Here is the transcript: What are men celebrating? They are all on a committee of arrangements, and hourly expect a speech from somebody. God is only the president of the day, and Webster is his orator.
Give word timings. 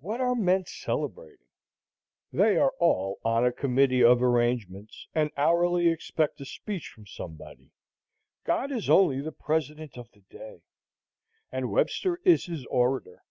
What 0.00 0.20
are 0.20 0.34
men 0.34 0.66
celebrating? 0.66 1.46
They 2.30 2.58
are 2.58 2.74
all 2.78 3.20
on 3.24 3.46
a 3.46 3.50
committee 3.52 4.04
of 4.04 4.22
arrangements, 4.22 5.08
and 5.14 5.30
hourly 5.34 5.88
expect 5.88 6.38
a 6.42 6.44
speech 6.44 6.88
from 6.90 7.06
somebody. 7.06 7.70
God 8.44 8.70
is 8.70 8.90
only 8.90 9.22
the 9.22 9.32
president 9.32 9.96
of 9.96 10.10
the 10.12 10.20
day, 10.20 10.60
and 11.50 11.70
Webster 11.72 12.20
is 12.22 12.44
his 12.44 12.66
orator. 12.66 13.22